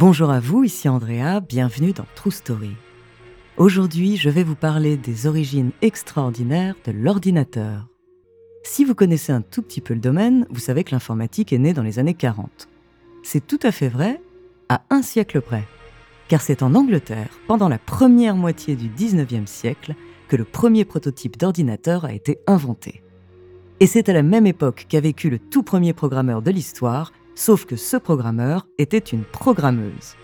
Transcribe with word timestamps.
Bonjour 0.00 0.30
à 0.30 0.40
vous, 0.40 0.64
ici 0.64 0.88
Andrea, 0.88 1.40
bienvenue 1.46 1.92
dans 1.92 2.06
True 2.14 2.30
Story. 2.30 2.70
Aujourd'hui, 3.58 4.16
je 4.16 4.30
vais 4.30 4.44
vous 4.44 4.54
parler 4.54 4.96
des 4.96 5.26
origines 5.26 5.72
extraordinaires 5.82 6.74
de 6.86 6.92
l'ordinateur. 6.92 7.86
Si 8.62 8.86
vous 8.86 8.94
connaissez 8.94 9.30
un 9.30 9.42
tout 9.42 9.60
petit 9.60 9.82
peu 9.82 9.92
le 9.92 10.00
domaine, 10.00 10.46
vous 10.48 10.58
savez 10.58 10.84
que 10.84 10.92
l'informatique 10.92 11.52
est 11.52 11.58
née 11.58 11.74
dans 11.74 11.82
les 11.82 11.98
années 11.98 12.14
40. 12.14 12.70
C'est 13.22 13.46
tout 13.46 13.58
à 13.62 13.72
fait 13.72 13.90
vrai, 13.90 14.22
à 14.70 14.84
un 14.88 15.02
siècle 15.02 15.42
près. 15.42 15.64
Car 16.28 16.40
c'est 16.40 16.62
en 16.62 16.74
Angleterre, 16.74 17.38
pendant 17.46 17.68
la 17.68 17.76
première 17.78 18.36
moitié 18.36 18.76
du 18.76 18.88
19e 18.88 19.46
siècle, 19.46 19.94
que 20.28 20.36
le 20.36 20.44
premier 20.44 20.86
prototype 20.86 21.36
d'ordinateur 21.36 22.06
a 22.06 22.14
été 22.14 22.38
inventé. 22.46 23.02
Et 23.80 23.86
c'est 23.86 24.08
à 24.08 24.14
la 24.14 24.22
même 24.22 24.46
époque 24.46 24.86
qu'a 24.88 25.00
vécu 25.00 25.28
le 25.28 25.38
tout 25.38 25.62
premier 25.62 25.92
programmeur 25.92 26.40
de 26.40 26.50
l'histoire, 26.50 27.12
sauf 27.40 27.64
que 27.64 27.76
ce 27.76 27.96
programmeur 27.96 28.66
était 28.76 28.98
une 28.98 29.24
programmeuse. 29.24 30.14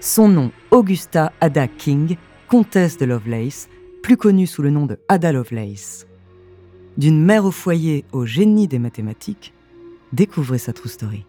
Son 0.00 0.28
nom, 0.28 0.50
Augusta 0.72 1.32
Ada 1.40 1.68
King, 1.68 2.16
comtesse 2.48 2.98
de 2.98 3.04
Lovelace, 3.04 3.68
plus 4.02 4.16
connue 4.16 4.48
sous 4.48 4.62
le 4.62 4.70
nom 4.70 4.84
de 4.84 4.98
Ada 5.06 5.30
Lovelace. 5.30 6.08
D'une 6.96 7.24
mère 7.24 7.44
au 7.44 7.52
foyer 7.52 8.04
au 8.10 8.26
génie 8.26 8.66
des 8.66 8.80
mathématiques, 8.80 9.54
découvrez 10.12 10.58
sa 10.58 10.72
true 10.72 10.88
story. 10.88 11.24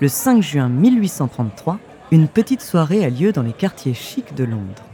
Le 0.00 0.06
5 0.06 0.40
juin 0.40 0.68
1833, 0.68 1.80
une 2.12 2.28
petite 2.28 2.62
soirée 2.62 3.04
a 3.04 3.10
lieu 3.10 3.32
dans 3.32 3.42
les 3.42 3.52
quartiers 3.52 3.94
chics 3.94 4.32
de 4.32 4.44
Londres. 4.44 4.84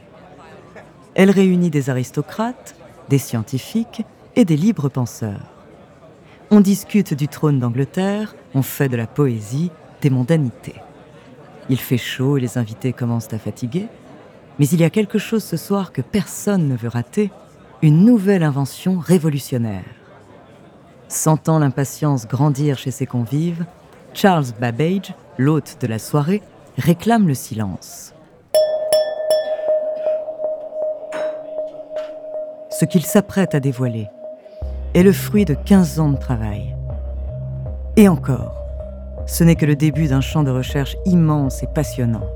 Elle 1.14 1.30
réunit 1.30 1.68
des 1.68 1.90
aristocrates, 1.90 2.74
des 3.10 3.18
scientifiques 3.18 4.02
et 4.34 4.46
des 4.46 4.56
libres 4.56 4.88
penseurs. 4.88 5.52
On 6.50 6.62
discute 6.62 7.12
du 7.12 7.28
trône 7.28 7.58
d'Angleterre, 7.58 8.34
on 8.54 8.62
fait 8.62 8.88
de 8.88 8.96
la 8.96 9.06
poésie, 9.06 9.70
des 10.00 10.08
mondanités. 10.08 10.80
Il 11.68 11.78
fait 11.78 11.98
chaud 11.98 12.38
et 12.38 12.40
les 12.40 12.56
invités 12.56 12.94
commencent 12.94 13.34
à 13.34 13.38
fatiguer, 13.38 13.88
mais 14.58 14.66
il 14.68 14.80
y 14.80 14.84
a 14.84 14.90
quelque 14.90 15.18
chose 15.18 15.44
ce 15.44 15.58
soir 15.58 15.92
que 15.92 16.00
personne 16.00 16.66
ne 16.66 16.76
veut 16.76 16.88
rater, 16.88 17.30
une 17.82 18.06
nouvelle 18.06 18.42
invention 18.42 18.98
révolutionnaire. 18.98 19.84
Sentant 21.08 21.58
l'impatience 21.58 22.26
grandir 22.26 22.78
chez 22.78 22.90
ses 22.90 23.06
convives, 23.06 23.66
Charles 24.14 24.46
Babbage, 24.60 25.12
l'hôte 25.38 25.76
de 25.80 25.88
la 25.88 25.98
soirée, 25.98 26.40
réclame 26.78 27.26
le 27.26 27.34
silence. 27.34 28.14
Ce 32.70 32.84
qu'il 32.84 33.04
s'apprête 33.04 33.54
à 33.54 33.60
dévoiler 33.60 34.08
est 34.94 35.02
le 35.02 35.12
fruit 35.12 35.44
de 35.44 35.54
15 35.54 35.98
ans 35.98 36.10
de 36.10 36.16
travail. 36.16 36.76
Et 37.96 38.08
encore, 38.08 38.62
ce 39.26 39.42
n'est 39.42 39.56
que 39.56 39.66
le 39.66 39.74
début 39.74 40.06
d'un 40.06 40.20
champ 40.20 40.44
de 40.44 40.50
recherche 40.50 40.96
immense 41.04 41.62
et 41.64 41.68
passionnant. 41.74 42.26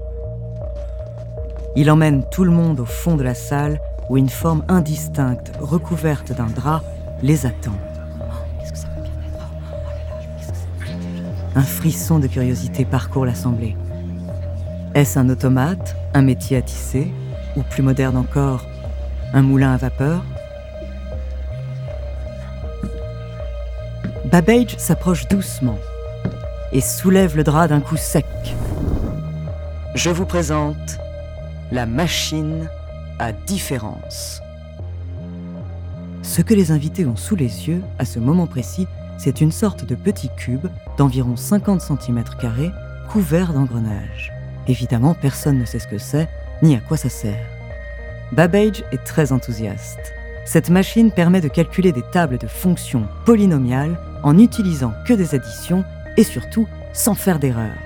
Il 1.77 1.91
emmène 1.93 2.25
tout 2.31 2.45
le 2.45 2.51
monde 2.51 2.81
au 2.81 2.87
fond 2.87 3.15
de 3.17 3.23
la 3.23 3.35
salle 3.35 3.81
où 4.09 4.17
une 4.17 4.29
forme 4.29 4.65
indistincte, 4.69 5.53
recouverte 5.61 6.33
d'un 6.33 6.47
drap, 6.47 6.83
les 7.23 7.47
attend. 7.47 7.77
Un 11.55 11.63
frisson 11.63 12.19
de 12.19 12.27
curiosité 12.27 12.85
parcourt 12.85 13.27
l'assemblée. 13.27 13.77
Est-ce 14.95 15.19
un 15.19 15.29
automate, 15.29 15.97
un 16.15 16.23
métier 16.23 16.57
à 16.57 16.63
tisser, 16.63 17.13
ou 17.57 17.63
plus 17.63 17.83
moderne 17.83 18.17
encore, 18.17 18.65
un 19.33 19.43
moulin 19.43 19.75
à 19.75 19.77
vapeur? 19.77 20.23
Babbage 24.31 24.77
s'approche 24.77 25.27
doucement 25.29 25.79
et 26.73 26.81
soulève 26.81 27.37
le 27.37 27.45
drap 27.45 27.67
d'un 27.67 27.81
coup 27.81 27.97
sec. 27.97 28.27
Je 29.95 30.11
vous 30.11 30.27
présente 30.27 30.99
la 31.73 31.87
machine 31.87 32.69
à 33.19 33.33
différence. 33.33 34.43
Ce 36.23 36.43
que 36.43 36.55
les 36.55 36.73
invités 36.73 37.07
ont 37.07 37.17
sous 37.17 37.37
les 37.37 37.69
yeux 37.69 37.83
à 37.99 38.05
ce 38.05 38.19
moment 38.19 38.47
précis, 38.47 38.87
c'est 39.17 39.41
une 39.41 39.51
sorte 39.51 39.85
de 39.85 39.95
petit 39.95 40.31
cube 40.37 40.69
d'environ 40.99 41.37
50 41.37 41.81
cm 41.81 42.25
couvert 43.11 43.53
d'engrenages. 43.55 44.33
Évidemment, 44.67 45.15
personne 45.15 45.59
ne 45.59 45.65
sait 45.65 45.79
ce 45.79 45.89
que 45.89 45.97
c'est, 45.97 46.29
ni 46.63 46.77
à 46.77 46.81
quoi 46.81 46.97
ça 46.97 47.09
sert. 47.09 47.47
Babbage 48.33 48.85
est 48.93 49.03
très 49.05 49.33
enthousiaste. 49.33 50.13
Cette 50.45 50.69
machine 50.69 51.11
permet 51.11 51.41
de 51.41 51.49
calculer 51.49 51.93
des 51.93 52.03
tables 52.13 52.39
de 52.39 52.47
fonctions 52.47 53.07
polynomiales 53.25 53.99
en 54.23 54.35
n'utilisant 54.35 54.93
que 55.07 55.15
des 55.15 55.35
additions 55.35 55.85
et 56.17 56.25
surtout 56.25 56.67
sans 56.93 57.15
faire 57.15 57.39
d'erreur. 57.39 57.77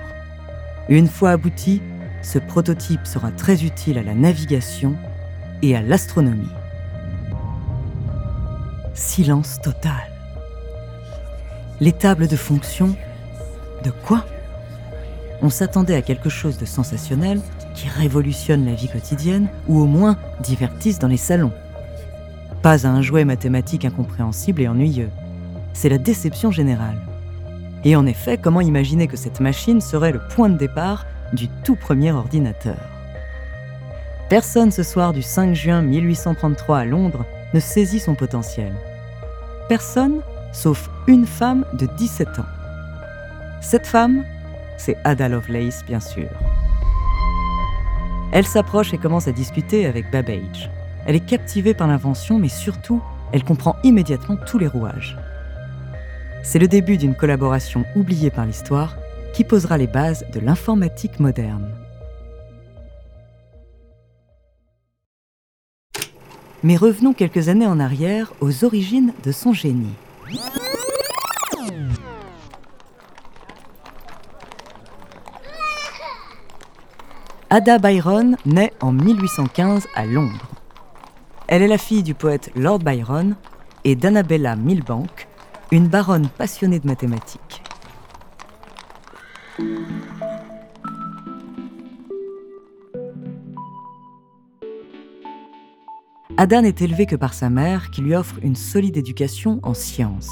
Une 0.89 1.07
fois 1.07 1.31
abouti, 1.31 1.81
ce 2.21 2.39
prototype 2.39 3.05
sera 3.05 3.31
très 3.31 3.63
utile 3.63 3.97
à 3.97 4.03
la 4.03 4.13
navigation 4.13 4.95
et 5.61 5.75
à 5.75 5.81
l'astronomie. 5.81 6.47
Silence 8.93 9.59
total. 9.61 10.12
Les 11.83 11.91
tables 11.91 12.29
de 12.29 12.37
fonction 12.37 12.95
De 13.83 13.91
quoi 13.91 14.23
On 15.41 15.49
s'attendait 15.49 15.97
à 15.97 16.01
quelque 16.01 16.29
chose 16.29 16.57
de 16.57 16.63
sensationnel 16.63 17.41
qui 17.75 17.89
révolutionne 17.89 18.65
la 18.65 18.73
vie 18.73 18.87
quotidienne 18.87 19.49
ou 19.67 19.81
au 19.81 19.85
moins 19.85 20.17
divertisse 20.39 20.97
dans 20.97 21.09
les 21.09 21.17
salons. 21.17 21.51
Pas 22.61 22.87
à 22.87 22.89
un 22.89 23.01
jouet 23.01 23.25
mathématique 23.25 23.83
incompréhensible 23.83 24.61
et 24.61 24.69
ennuyeux. 24.69 25.09
C'est 25.73 25.89
la 25.89 25.97
déception 25.97 26.51
générale. 26.51 27.01
Et 27.83 27.97
en 27.97 28.05
effet, 28.05 28.37
comment 28.37 28.61
imaginer 28.61 29.07
que 29.07 29.17
cette 29.17 29.41
machine 29.41 29.81
serait 29.81 30.13
le 30.13 30.21
point 30.29 30.47
de 30.47 30.57
départ 30.57 31.05
du 31.33 31.49
tout 31.65 31.75
premier 31.75 32.13
ordinateur? 32.13 32.77
Personne 34.29 34.71
ce 34.71 34.83
soir 34.83 35.11
du 35.11 35.21
5 35.21 35.53
juin 35.53 35.81
1833 35.81 36.77
à 36.77 36.85
Londres 36.85 37.25
ne 37.53 37.59
saisit 37.59 37.99
son 37.99 38.15
potentiel. 38.15 38.71
Personne? 39.67 40.21
Sauf 40.53 40.89
une 41.07 41.25
femme 41.25 41.65
de 41.73 41.85
17 41.97 42.39
ans. 42.39 42.45
Cette 43.61 43.87
femme, 43.87 44.23
c'est 44.77 44.97
Ada 45.03 45.27
Lovelace, 45.27 45.83
bien 45.85 45.99
sûr. 45.99 46.29
Elle 48.31 48.47
s'approche 48.47 48.93
et 48.93 48.97
commence 48.97 49.27
à 49.27 49.31
discuter 49.31 49.85
avec 49.85 50.09
Babbage. 50.11 50.69
Elle 51.05 51.15
est 51.15 51.25
captivée 51.25 51.73
par 51.73 51.87
l'invention, 51.87 52.39
mais 52.39 52.49
surtout, 52.49 53.01
elle 53.31 53.43
comprend 53.43 53.75
immédiatement 53.83 54.37
tous 54.37 54.57
les 54.57 54.67
rouages. 54.67 55.17
C'est 56.43 56.59
le 56.59 56.67
début 56.67 56.97
d'une 56.97 57.15
collaboration 57.15 57.85
oubliée 57.95 58.31
par 58.31 58.45
l'histoire 58.45 58.95
qui 59.33 59.43
posera 59.43 59.77
les 59.77 59.87
bases 59.87 60.25
de 60.31 60.39
l'informatique 60.39 61.19
moderne. 61.19 61.69
Mais 66.63 66.77
revenons 66.77 67.13
quelques 67.13 67.49
années 67.49 67.67
en 67.67 67.79
arrière 67.79 68.33
aux 68.39 68.63
origines 68.63 69.13
de 69.23 69.31
son 69.31 69.51
génie. 69.51 69.95
Ada 77.49 77.77
Byron 77.77 78.35
naît 78.45 78.73
en 78.81 78.91
1815 78.91 79.85
à 79.95 80.05
Londres. 80.05 80.49
Elle 81.47 81.61
est 81.61 81.67
la 81.67 81.77
fille 81.77 82.01
du 82.01 82.15
poète 82.15 82.49
Lord 82.55 82.79
Byron 82.79 83.35
et 83.83 83.95
d'Annabella 83.95 84.55
Milbank, 84.55 85.27
une 85.71 85.87
baronne 85.87 86.29
passionnée 86.29 86.79
de 86.79 86.87
mathématiques. 86.87 87.61
Ada 96.35 96.63
n'est 96.63 96.73
élevée 96.79 97.05
que 97.05 97.15
par 97.15 97.35
sa 97.35 97.51
mère 97.51 97.91
qui 97.91 98.01
lui 98.01 98.15
offre 98.15 98.39
une 98.41 98.55
solide 98.55 98.97
éducation 98.97 99.59
en 99.61 99.75
sciences. 99.75 100.31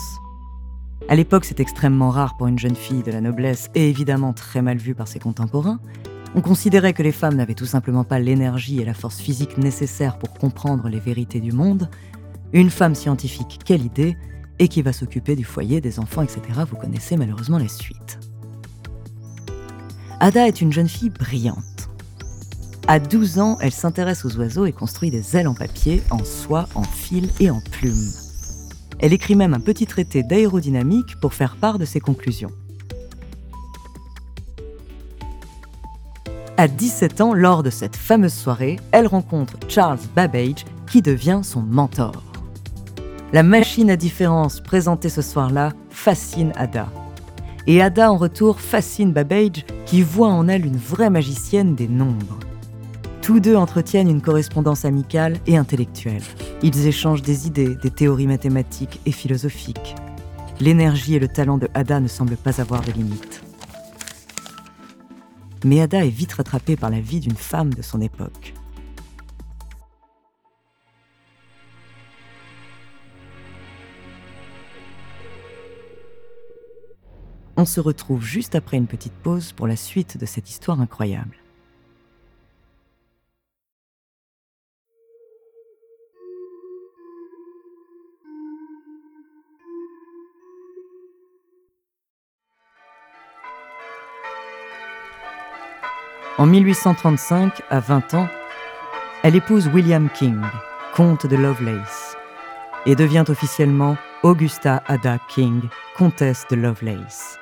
À 1.08 1.16
l'époque, 1.16 1.46
c'est 1.46 1.60
extrêmement 1.60 2.10
rare 2.10 2.38
pour 2.38 2.48
une 2.48 2.58
jeune 2.58 2.76
fille 2.76 3.04
de 3.04 3.12
la 3.12 3.22
noblesse 3.22 3.70
et 3.76 3.88
évidemment 3.88 4.34
très 4.34 4.64
mal 4.64 4.78
vu 4.78 4.96
par 4.96 5.08
ses 5.08 5.20
contemporains. 5.20 5.80
On 6.34 6.42
considérait 6.42 6.94
que 6.94 7.04
les 7.04 7.12
femmes 7.12 7.36
n'avaient 7.36 7.54
tout 7.54 7.68
simplement 7.68 8.04
pas 8.04 8.18
l'énergie 8.18 8.82
et 8.82 8.86
la 8.86 8.96
force 8.96 9.20
physique 9.20 9.60
nécessaires 9.60 10.18
pour 10.18 10.34
comprendre 10.34 10.90
les 10.90 11.00
vérités 11.00 11.40
du 11.40 11.52
monde. 11.52 11.88
Une 12.52 12.72
femme 12.72 12.96
scientifique, 12.96 13.60
quelle 13.64 13.86
idée, 13.86 14.18
et 14.58 14.70
qui 14.70 14.82
va 14.82 14.94
s'occuper 14.94 15.36
du 15.36 15.44
foyer, 15.44 15.82
des 15.82 16.00
enfants, 16.00 16.24
etc. 16.24 16.42
Vous 16.68 16.78
connaissez 16.78 17.16
malheureusement 17.16 17.60
la 17.60 17.68
suite. 17.68 18.20
Ada 20.20 20.48
est 20.48 20.62
une 20.62 20.74
jeune 20.74 20.90
fille 20.90 21.12
brillante. 21.12 21.71
À 22.92 23.00
12 23.00 23.40
ans, 23.40 23.58
elle 23.62 23.72
s'intéresse 23.72 24.26
aux 24.26 24.36
oiseaux 24.36 24.66
et 24.66 24.74
construit 24.74 25.12
des 25.12 25.38
ailes 25.38 25.48
en 25.48 25.54
papier, 25.54 26.04
en 26.10 26.26
soie, 26.26 26.68
en 26.76 26.84
fil 26.84 27.30
et 27.40 27.50
en 27.50 27.62
plumes. 27.62 28.12
Elle 29.00 29.14
écrit 29.14 29.38
même 29.38 29.54
un 29.54 29.62
petit 29.62 29.86
traité 29.86 30.24
d'aérodynamique 30.24 31.18
pour 31.22 31.34
faire 31.34 31.56
part 31.56 31.80
de 31.80 31.86
ses 31.86 32.02
conclusions. 32.02 32.52
À 36.58 36.68
17 36.68 37.22
ans, 37.22 37.34
lors 37.34 37.64
de 37.64 37.70
cette 37.70 37.96
fameuse 37.96 38.34
soirée, 38.34 38.78
elle 38.92 39.08
rencontre 39.08 39.54
Charles 39.70 40.00
Babbage, 40.14 40.66
qui 40.86 41.02
devient 41.02 41.40
son 41.44 41.62
mentor. 41.62 42.22
La 43.32 43.44
machine 43.44 43.90
à 43.90 43.96
différence 43.96 44.60
présentée 44.60 45.08
ce 45.08 45.22
soir-là 45.22 45.72
fascine 45.92 46.52
Ada. 46.58 46.90
Et 47.68 47.82
Ada, 47.82 48.12
en 48.12 48.18
retour, 48.18 48.60
fascine 48.60 49.14
Babbage, 49.14 49.66
qui 49.86 50.02
voit 50.02 50.28
en 50.28 50.50
elle 50.50 50.66
une 50.66 50.76
vraie 50.76 51.10
magicienne 51.10 51.74
des 51.74 51.88
nombres. 51.88 52.40
Tous 53.32 53.40
deux 53.40 53.56
entretiennent 53.56 54.10
une 54.10 54.22
correspondance 54.22 54.84
amicale 54.84 55.38
et 55.48 55.56
intellectuelle. 55.56 56.22
Ils 56.62 56.86
échangent 56.86 57.22
des 57.22 57.48
idées, 57.48 57.76
des 57.76 57.90
théories 57.90 58.28
mathématiques 58.28 59.00
et 59.06 59.14
philosophiques. 59.14 59.96
L'énergie 60.60 61.16
et 61.16 61.20
le 61.20 61.30
talent 61.30 61.58
de 61.58 61.70
Ada 61.74 62.02
ne 62.02 62.10
semblent 62.10 62.36
pas 62.36 62.60
avoir 62.60 62.82
de 62.82 62.92
limites. 62.92 63.42
Mais 65.64 65.80
Ada 65.80 66.04
est 66.04 66.10
vite 66.10 66.34
rattrapée 66.34 66.76
par 66.76 66.90
la 66.90 67.00
vie 67.00 67.22
d'une 67.22 67.38
femme 67.38 67.74
de 67.74 67.82
son 67.82 68.02
époque. 68.02 68.54
On 77.56 77.64
se 77.64 77.80
retrouve 77.80 78.26
juste 78.26 78.56
après 78.56 78.76
une 78.76 78.88
petite 78.88 79.14
pause 79.14 79.54
pour 79.54 79.68
la 79.68 79.78
suite 79.78 80.18
de 80.18 80.26
cette 80.26 80.50
histoire 80.50 80.82
incroyable. 80.82 81.41
En 96.42 96.48
1835, 96.48 97.62
à 97.70 97.80
20 97.80 98.16
ans, 98.16 98.28
elle 99.22 99.36
épouse 99.36 99.68
William 99.68 100.10
King, 100.10 100.42
comte 100.96 101.28
de 101.28 101.36
Lovelace, 101.36 102.18
et 102.88 102.96
devient 102.96 103.26
officiellement 103.28 103.96
Augusta 104.24 104.82
Ada 104.88 105.20
King, 105.30 105.62
comtesse 105.96 106.48
de 106.50 106.56
Lovelace. 106.56 107.38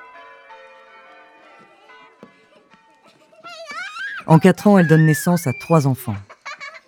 En 4.27 4.37
quatre 4.37 4.67
ans, 4.67 4.77
elle 4.77 4.87
donne 4.87 5.05
naissance 5.05 5.47
à 5.47 5.53
trois 5.53 5.87
enfants. 5.87 6.17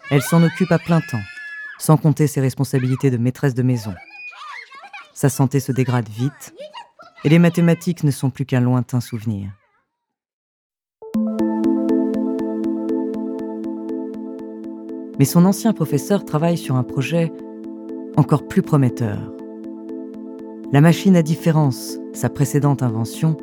Elle 0.10 0.22
s'en 0.22 0.44
occupe 0.44 0.74
à 0.74 0.80
plein 0.80 1.00
temps, 1.00 1.24
sans 1.80 1.96
compter 1.96 2.28
ses 2.28 2.42
responsabilités 2.42 3.10
de 3.10 3.16
maîtresse 3.16 3.54
de 3.54 3.64
maison. 3.64 3.96
Sa 5.14 5.30
santé 5.30 5.62
se 5.62 5.72
dégrade 5.72 6.10
vite, 6.10 6.54
et 7.24 7.30
les 7.30 7.40
mathématiques 7.40 8.04
ne 8.04 8.12
sont 8.12 8.32
plus 8.32 8.46
qu'un 8.46 8.60
lointain 8.60 9.00
souvenir. 9.00 9.50
Mais 15.20 15.26
son 15.26 15.46
ancien 15.46 15.74
professeur 15.74 16.26
travaille 16.26 16.58
sur 16.58 16.76
un 16.76 16.84
projet 16.84 17.32
encore 18.18 18.48
plus 18.48 18.62
prometteur. 18.62 19.20
La 20.72 20.82
machine 20.82 21.16
à 21.16 21.24
différence, 21.24 21.98
sa 22.14 22.30
précédente 22.30 22.84
invention, 22.84 23.38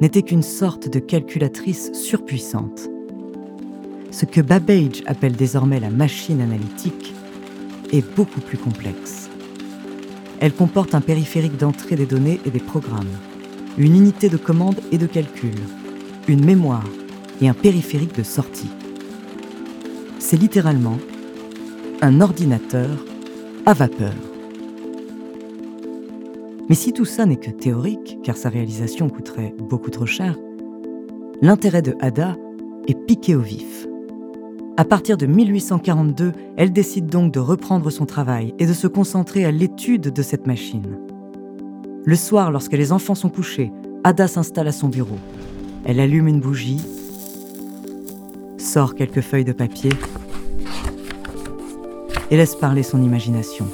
n'était 0.00 0.22
qu'une 0.22 0.42
sorte 0.42 0.88
de 0.88 0.98
calculatrice 0.98 1.92
surpuissante. 1.92 2.90
Ce 4.10 4.26
que 4.26 4.40
Babbage 4.40 5.02
appelle 5.06 5.36
désormais 5.36 5.80
la 5.80 5.90
machine 5.90 6.40
analytique 6.40 7.14
est 7.92 8.04
beaucoup 8.14 8.40
plus 8.40 8.58
complexe. 8.58 9.30
Elle 10.40 10.52
comporte 10.52 10.94
un 10.94 11.00
périphérique 11.00 11.56
d'entrée 11.56 11.96
des 11.96 12.06
données 12.06 12.40
et 12.44 12.50
des 12.50 12.60
programmes, 12.60 13.06
une 13.78 13.96
unité 13.96 14.28
de 14.28 14.36
commande 14.36 14.80
et 14.92 14.98
de 14.98 15.06
calcul, 15.06 15.54
une 16.28 16.44
mémoire 16.44 16.84
et 17.40 17.48
un 17.48 17.54
périphérique 17.54 18.14
de 18.14 18.22
sortie 18.22 18.70
c'est 20.26 20.36
littéralement 20.36 20.98
un 22.02 22.20
ordinateur 22.20 22.90
à 23.64 23.74
vapeur. 23.74 24.12
Mais 26.68 26.74
si 26.74 26.92
tout 26.92 27.04
ça 27.04 27.26
n'est 27.26 27.36
que 27.36 27.52
théorique, 27.52 28.18
car 28.24 28.36
sa 28.36 28.48
réalisation 28.48 29.08
coûterait 29.08 29.54
beaucoup 29.56 29.90
trop 29.90 30.04
cher, 30.04 30.36
l'intérêt 31.42 31.80
de 31.80 31.94
Ada 32.00 32.36
est 32.88 33.06
piqué 33.06 33.36
au 33.36 33.40
vif. 33.40 33.86
À 34.76 34.84
partir 34.84 35.16
de 35.16 35.26
1842, 35.26 36.32
elle 36.56 36.72
décide 36.72 37.06
donc 37.06 37.32
de 37.32 37.38
reprendre 37.38 37.88
son 37.90 38.04
travail 38.04 38.52
et 38.58 38.66
de 38.66 38.72
se 38.72 38.88
concentrer 38.88 39.44
à 39.44 39.52
l'étude 39.52 40.12
de 40.12 40.22
cette 40.22 40.48
machine. 40.48 40.98
Le 42.04 42.16
soir, 42.16 42.50
lorsque 42.50 42.72
les 42.72 42.90
enfants 42.90 43.14
sont 43.14 43.30
couchés, 43.30 43.70
Ada 44.02 44.26
s'installe 44.26 44.66
à 44.66 44.72
son 44.72 44.88
bureau. 44.88 45.18
Elle 45.84 46.00
allume 46.00 46.26
une 46.26 46.40
bougie 46.40 46.80
sort 48.66 48.94
quelques 48.94 49.20
feuilles 49.20 49.44
de 49.44 49.52
papier 49.52 49.90
et 52.30 52.36
laisse 52.36 52.56
parler 52.56 52.82
son 52.82 53.02
imagination. 53.02 53.66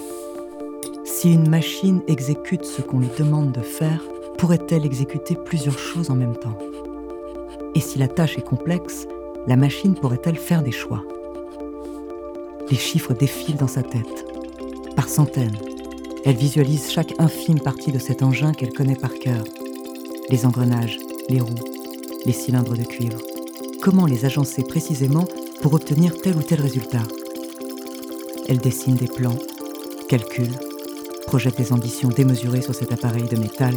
Si 1.05 1.33
une 1.33 1.49
machine 1.49 2.03
exécute 2.06 2.65
ce 2.65 2.83
qu'on 2.83 3.00
lui 3.00 3.09
demande 3.19 3.53
de 3.53 3.62
faire, 3.62 4.03
pourrait-elle 4.37 4.85
exécuter 4.85 5.35
plusieurs 5.35 5.79
choses 5.79 6.11
en 6.11 6.15
même 6.15 6.37
temps? 6.37 6.59
Et 7.75 7.81
si 7.81 7.99
la 7.99 8.09
tâche 8.09 8.37
est 8.37 8.47
complexe, 8.47 9.06
la 9.47 9.56
machine 9.56 9.94
pourrait-elle 9.94 10.37
faire 10.37 10.62
des 10.62 10.73
choix? 10.73 11.03
Les 12.71 12.77
chiffres 12.77 13.15
défilent 13.15 13.56
dans 13.56 13.67
sa 13.67 13.83
tête, 13.83 14.27
par 14.94 15.09
centaines. 15.09 15.56
Elle 16.25 16.37
visualise 16.37 16.91
chaque 16.91 17.15
infime 17.19 17.61
partie 17.61 17.93
de 17.93 17.99
cet 17.99 18.23
engin 18.23 18.53
qu'elle 18.53 18.73
connaît 18.73 18.97
par 18.97 19.15
cœur. 19.15 19.43
Les 20.29 20.44
engrenages, 20.44 20.99
les 21.29 21.41
roues, 21.41 21.55
les 22.27 22.33
cylindres 22.33 22.77
de 22.77 22.85
cuivre 22.85 23.19
comment 23.82 24.06
les 24.06 24.25
agencer 24.25 24.62
précisément 24.62 25.26
pour 25.61 25.75
obtenir 25.75 26.14
tel 26.23 26.37
ou 26.37 26.43
tel 26.43 26.61
résultat. 26.61 27.02
Elle 28.49 28.58
dessine 28.58 28.94
des 28.94 29.08
plans, 29.08 29.37
calcule, 30.08 30.52
projette 31.26 31.56
des 31.58 31.73
ambitions 31.73 32.08
démesurées 32.08 32.62
sur 32.62 32.76
cet 32.76 32.93
appareil 32.93 33.25
de 33.25 33.37
métal 33.37 33.75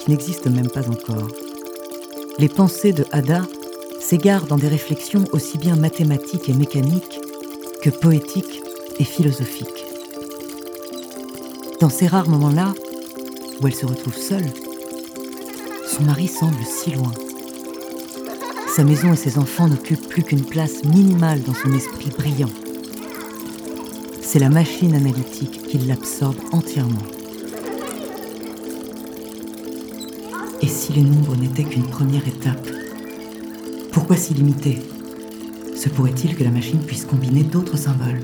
qui 0.00 0.10
n'existe 0.10 0.48
même 0.48 0.68
pas 0.68 0.88
encore. 0.90 1.28
Les 2.38 2.48
pensées 2.48 2.92
de 2.92 3.06
Ada 3.12 3.42
s'égarent 4.00 4.46
dans 4.46 4.56
des 4.56 4.68
réflexions 4.68 5.24
aussi 5.32 5.56
bien 5.56 5.76
mathématiques 5.76 6.48
et 6.48 6.54
mécaniques 6.54 7.20
que 7.80 7.90
poétiques 7.90 8.60
et 8.98 9.04
philosophiques. 9.04 9.84
Dans 11.80 11.90
ces 11.90 12.08
rares 12.08 12.28
moments-là, 12.28 12.74
où 13.60 13.66
elle 13.68 13.74
se 13.74 13.86
retrouve 13.86 14.16
seule, 14.16 14.52
son 15.86 16.02
mari 16.02 16.26
semble 16.26 16.64
si 16.64 16.90
loin. 16.90 17.12
Sa 18.78 18.84
maison 18.84 19.12
et 19.12 19.16
ses 19.16 19.38
enfants 19.38 19.66
n'occupent 19.66 20.08
plus 20.08 20.22
qu'une 20.22 20.44
place 20.44 20.84
minimale 20.84 21.42
dans 21.42 21.52
son 21.52 21.72
esprit 21.72 22.10
brillant. 22.16 22.50
C'est 24.22 24.38
la 24.38 24.50
machine 24.50 24.94
analytique 24.94 25.64
qui 25.66 25.78
l'absorbe 25.78 26.36
entièrement. 26.52 27.02
Et 30.62 30.68
si 30.68 30.92
les 30.92 31.02
nombres 31.02 31.34
n'étaient 31.34 31.64
qu'une 31.64 31.88
première 31.88 32.28
étape 32.28 32.68
Pourquoi 33.90 34.14
s'y 34.14 34.34
limiter? 34.34 34.80
Se 35.74 35.88
pourrait-il 35.88 36.36
que 36.36 36.44
la 36.44 36.52
machine 36.52 36.78
puisse 36.78 37.04
combiner 37.04 37.42
d'autres 37.42 37.78
symboles? 37.78 38.20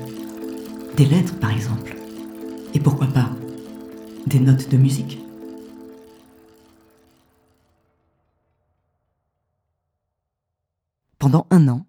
Des 0.97 1.07
lettres, 1.07 1.35
par 1.35 1.51
exemple. 1.51 1.97
Et 2.75 2.79
pourquoi 2.79 3.09
pas? 3.09 3.31
Des 4.29 4.39
notes 4.39 4.71
de 4.71 4.77
musique? 4.77 5.24
Pendant 11.25 11.47
un 11.49 11.69
an, 11.69 11.87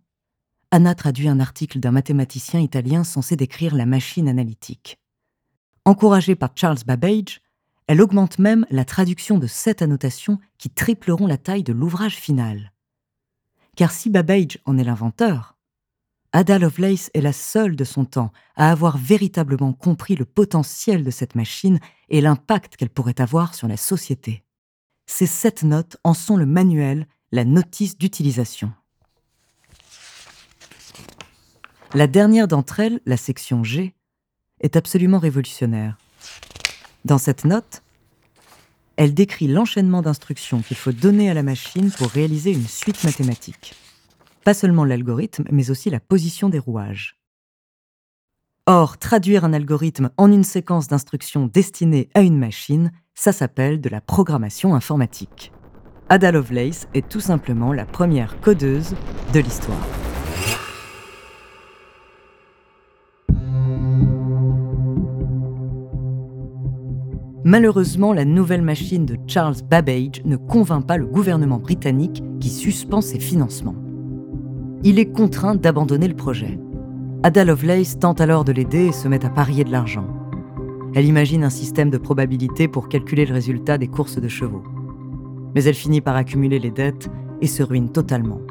Anna 0.72 0.96
traduit 0.96 1.28
un 1.28 1.42
article 1.42 1.82
d'un 1.82 1.92
mathématicien 1.92 2.62
italien 2.62 3.04
censé 3.04 3.36
décrire 3.36 3.76
la 3.76 3.86
machine 3.86 4.30
analytique. 4.30 4.98
Encouragée 5.84 6.36
par 6.36 6.52
Charles 6.56 6.86
Babbage, 6.88 7.42
elle 7.88 8.02
augmente 8.02 8.40
même 8.40 8.66
la 8.70 8.86
traduction 8.86 9.38
de 9.38 9.46
sept 9.46 9.82
annotations 9.82 10.40
qui 10.58 10.70
tripleront 10.70 11.28
la 11.28 11.38
taille 11.38 11.64
de 11.64 11.74
l'ouvrage 11.74 12.16
final. 12.16 12.72
Car 13.76 13.92
si 13.92 14.10
Babbage 14.10 14.58
en 14.64 14.78
est 14.78 14.86
l'inventeur, 14.86 15.58
Ada 16.32 16.58
Lovelace 16.58 17.12
est 17.14 17.20
la 17.20 17.34
seule 17.34 17.76
de 17.76 17.84
son 17.84 18.06
temps 18.06 18.32
à 18.56 18.72
avoir 18.72 18.98
véritablement 18.98 19.74
compris 19.74 20.16
le 20.16 20.24
potentiel 20.24 21.04
de 21.04 21.12
cette 21.12 21.36
machine 21.36 21.82
et 22.08 22.22
l'impact 22.22 22.78
qu'elle 22.78 22.90
pourrait 22.90 23.20
avoir 23.20 23.54
sur 23.54 23.68
la 23.68 23.76
société. 23.76 24.46
Ces 25.08 25.28
sept 25.28 25.64
notes 25.64 25.98
en 26.06 26.14
sont 26.14 26.38
le 26.38 26.46
manuel, 26.46 27.06
la 27.34 27.44
notice 27.44 27.98
d'utilisation. 27.98 28.72
La 31.94 32.08
dernière 32.08 32.48
d'entre 32.48 32.80
elles, 32.80 33.00
la 33.06 33.18
section 33.18 33.64
G, 33.64 33.94
est 34.60 34.76
absolument 34.76 35.20
révolutionnaire. 35.20 35.98
Dans 37.06 37.18
cette 37.18 37.46
note, 37.46 37.84
elle 38.98 39.14
décrit 39.14 39.48
l'enchaînement 39.48 40.02
d'instructions 40.02 40.62
qu'il 40.62 40.78
faut 40.78 40.92
donner 40.92 41.30
à 41.30 41.34
la 41.34 41.44
machine 41.44 41.92
pour 41.92 42.08
réaliser 42.08 42.52
une 42.52 42.68
suite 42.68 43.04
mathématique. 43.04 43.76
pas 44.44 44.54
seulement 44.54 44.86
l'algorithme, 44.86 45.44
mais 45.52 45.72
aussi 45.72 45.90
la 45.90 46.00
position 46.00 46.50
des 46.50 46.60
rouages. 46.60 47.18
Or, 48.68 49.00
traduire 49.00 49.44
un 49.44 49.54
algorithme 49.54 50.12
en 50.18 50.32
une 50.32 50.44
séquence 50.44 50.88
d'instructions 50.88 51.48
destinée 51.48 52.10
à 52.14 52.22
une 52.22 52.38
machine, 52.38 52.92
ça 53.16 53.32
s'appelle 53.32 53.82
de 53.82 53.90
la 53.90 54.02
programmation 54.02 54.76
informatique. 54.76 55.52
Ada 56.10 56.32
Lovelace 56.32 56.88
est 56.94 57.10
tout 57.10 57.20
simplement 57.20 57.74
la 57.74 57.86
première 57.86 58.40
codeuse 58.42 58.94
de 59.34 59.40
l'histoire. 59.40 60.05
Malheureusement, 67.48 68.12
la 68.12 68.26
nouvelle 68.26 68.64
machine 68.64 69.06
de 69.06 69.18
Charles 69.28 69.58
Babbage 69.70 70.24
ne 70.26 70.36
convainc 70.36 70.88
pas 70.88 70.98
le 70.98 71.06
gouvernement 71.06 71.60
britannique 71.60 72.24
qui 72.40 72.50
suspend 72.50 73.02
ses 73.02 73.20
financements. 73.20 73.76
Il 74.84 74.98
est 74.98 75.12
contraint 75.12 75.54
d'abandonner 75.54 76.08
le 76.08 76.16
projet. 76.16 76.58
Ada 77.22 77.46
Lovelace 77.46 78.00
tente 78.00 78.20
alors 78.20 78.46
de 78.46 78.52
l'aider 78.52 78.88
et 78.88 78.92
se 78.92 79.08
met 79.08 79.24
à 79.24 79.30
parier 79.30 79.64
de 79.64 79.72
l'argent. 79.72 80.08
Elle 80.96 81.06
imagine 81.06 81.44
un 81.44 81.52
système 81.52 81.92
de 81.92 82.00
probabilité 82.00 82.68
pour 82.68 82.90
calculer 82.90 83.28
le 83.28 83.36
résultat 83.36 83.78
des 83.78 83.90
courses 83.90 84.20
de 84.20 84.28
chevaux. 84.28 84.64
Mais 85.54 85.66
elle 85.66 85.76
finit 85.76 86.02
par 86.02 86.16
accumuler 86.16 86.58
les 86.58 86.72
dettes 86.72 87.12
et 87.42 87.48
se 87.48 87.62
ruine 87.62 87.92
totalement. 87.92 88.42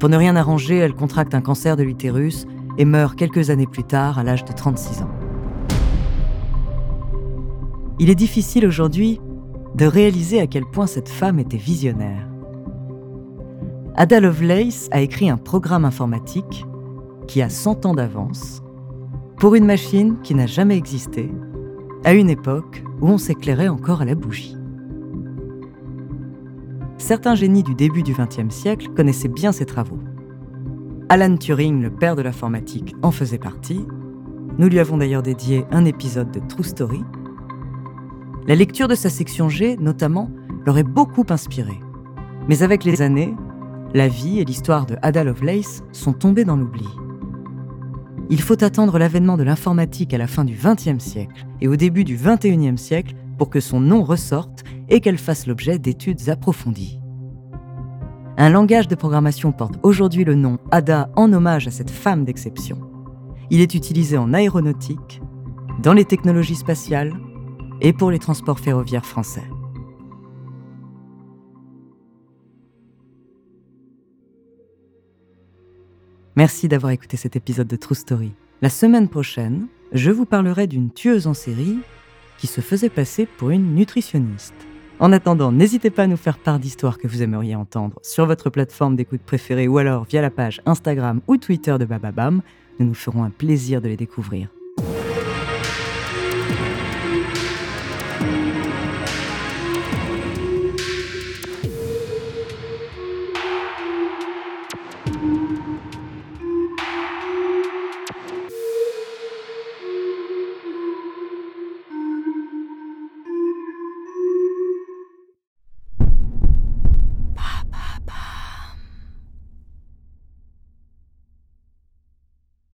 Pour 0.00 0.08
ne 0.08 0.16
rien 0.16 0.34
arranger, 0.34 0.78
elle 0.78 0.94
contracte 0.94 1.36
un 1.36 1.40
cancer 1.40 1.76
de 1.76 1.84
l'utérus 1.84 2.48
et 2.78 2.84
meurt 2.84 3.16
quelques 3.16 3.48
années 3.48 3.68
plus 3.68 3.84
tard 3.84 4.18
à 4.18 4.24
l'âge 4.24 4.44
de 4.44 4.52
36 4.52 5.02
ans. 5.02 5.19
Il 8.02 8.08
est 8.08 8.14
difficile 8.14 8.66
aujourd'hui 8.66 9.20
de 9.74 9.84
réaliser 9.84 10.40
à 10.40 10.46
quel 10.46 10.64
point 10.64 10.86
cette 10.86 11.10
femme 11.10 11.38
était 11.38 11.58
visionnaire. 11.58 12.26
Ada 13.94 14.20
Lovelace 14.20 14.88
a 14.90 15.02
écrit 15.02 15.28
un 15.28 15.36
programme 15.36 15.84
informatique 15.84 16.64
qui 17.28 17.42
a 17.42 17.50
100 17.50 17.84
ans 17.84 17.92
d'avance 17.92 18.62
pour 19.36 19.54
une 19.54 19.66
machine 19.66 20.16
qui 20.22 20.34
n'a 20.34 20.46
jamais 20.46 20.78
existé, 20.78 21.30
à 22.02 22.14
une 22.14 22.30
époque 22.30 22.82
où 23.02 23.08
on 23.08 23.18
s'éclairait 23.18 23.68
encore 23.68 24.00
à 24.00 24.06
la 24.06 24.14
bougie. 24.14 24.56
Certains 26.96 27.34
génies 27.34 27.62
du 27.62 27.74
début 27.74 28.02
du 28.02 28.14
XXe 28.14 28.54
siècle 28.54 28.88
connaissaient 28.96 29.28
bien 29.28 29.52
ses 29.52 29.66
travaux. 29.66 30.00
Alan 31.10 31.36
Turing, 31.36 31.82
le 31.82 31.90
père 31.90 32.16
de 32.16 32.22
l'informatique, 32.22 32.94
en 33.02 33.10
faisait 33.10 33.36
partie. 33.36 33.84
Nous 34.56 34.68
lui 34.68 34.78
avons 34.78 34.96
d'ailleurs 34.96 35.22
dédié 35.22 35.66
un 35.70 35.84
épisode 35.84 36.30
de 36.30 36.40
True 36.48 36.64
Story, 36.64 37.02
la 38.46 38.54
lecture 38.54 38.88
de 38.88 38.94
sa 38.94 39.10
section 39.10 39.48
G, 39.48 39.76
notamment, 39.78 40.30
l'aurait 40.64 40.82
beaucoup 40.82 41.24
inspiré. 41.30 41.74
Mais 42.48 42.62
avec 42.62 42.84
les 42.84 43.02
années, 43.02 43.34
la 43.94 44.08
vie 44.08 44.40
et 44.40 44.44
l'histoire 44.44 44.86
de 44.86 44.96
Ada 45.02 45.24
Lovelace 45.24 45.82
sont 45.92 46.12
tombées 46.12 46.44
dans 46.44 46.56
l'oubli. 46.56 46.86
Il 48.30 48.40
faut 48.40 48.62
attendre 48.62 48.98
l'avènement 48.98 49.36
de 49.36 49.42
l'informatique 49.42 50.14
à 50.14 50.18
la 50.18 50.28
fin 50.28 50.44
du 50.44 50.54
XXe 50.54 51.02
siècle 51.02 51.46
et 51.60 51.68
au 51.68 51.76
début 51.76 52.04
du 52.04 52.16
XXIe 52.16 52.78
siècle 52.78 53.14
pour 53.36 53.50
que 53.50 53.60
son 53.60 53.80
nom 53.80 54.04
ressorte 54.04 54.62
et 54.88 55.00
qu'elle 55.00 55.18
fasse 55.18 55.46
l'objet 55.46 55.78
d'études 55.78 56.28
approfondies. 56.28 57.00
Un 58.36 58.48
langage 58.48 58.88
de 58.88 58.94
programmation 58.94 59.52
porte 59.52 59.74
aujourd'hui 59.82 60.24
le 60.24 60.34
nom 60.34 60.58
Ada 60.70 61.10
en 61.16 61.32
hommage 61.32 61.66
à 61.66 61.70
cette 61.70 61.90
femme 61.90 62.24
d'exception. 62.24 62.78
Il 63.50 63.60
est 63.60 63.74
utilisé 63.74 64.16
en 64.16 64.32
aéronautique, 64.32 65.20
dans 65.82 65.92
les 65.92 66.04
technologies 66.04 66.54
spatiales, 66.54 67.12
et 67.80 67.92
pour 67.92 68.10
les 68.10 68.18
transports 68.18 68.60
ferroviaires 68.60 69.06
français. 69.06 69.44
Merci 76.36 76.68
d'avoir 76.68 76.92
écouté 76.92 77.16
cet 77.16 77.36
épisode 77.36 77.66
de 77.66 77.76
True 77.76 77.94
Story. 77.94 78.32
La 78.62 78.70
semaine 78.70 79.08
prochaine, 79.08 79.66
je 79.92 80.10
vous 80.10 80.24
parlerai 80.24 80.66
d'une 80.66 80.90
tueuse 80.90 81.26
en 81.26 81.34
série 81.34 81.78
qui 82.38 82.46
se 82.46 82.60
faisait 82.60 82.88
passer 82.88 83.26
pour 83.26 83.50
une 83.50 83.74
nutritionniste. 83.74 84.54
En 85.00 85.12
attendant, 85.12 85.50
n'hésitez 85.50 85.90
pas 85.90 86.04
à 86.04 86.06
nous 86.06 86.16
faire 86.16 86.38
part 86.38 86.58
d'histoires 86.58 86.98
que 86.98 87.08
vous 87.08 87.22
aimeriez 87.22 87.56
entendre 87.56 87.98
sur 88.02 88.26
votre 88.26 88.50
plateforme 88.50 88.96
d'écoute 88.96 89.22
préférée 89.22 89.66
ou 89.66 89.78
alors 89.78 90.04
via 90.04 90.22
la 90.22 90.30
page 90.30 90.60
Instagram 90.66 91.20
ou 91.26 91.36
Twitter 91.36 91.76
de 91.78 91.84
Bababam. 91.84 92.42
Nous 92.78 92.86
nous 92.86 92.94
ferons 92.94 93.24
un 93.24 93.30
plaisir 93.30 93.80
de 93.80 93.88
les 93.88 93.96
découvrir. 93.96 94.48